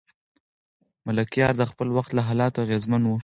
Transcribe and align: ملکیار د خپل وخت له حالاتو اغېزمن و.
ملکیار 1.05 1.53
د 1.57 1.63
خپل 1.71 1.87
وخت 1.97 2.11
له 2.13 2.21
حالاتو 2.27 2.63
اغېزمن 2.65 3.01
و. 3.05 3.13